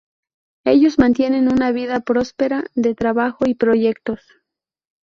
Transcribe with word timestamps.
Ellos 0.65 0.97
mantienen 0.97 1.47
una 1.47 1.71
vida 1.71 1.99
próspera 1.99 2.65
de 2.73 2.95
trabajo 2.95 3.43
y 3.45 3.53
proyectos. 3.53 4.23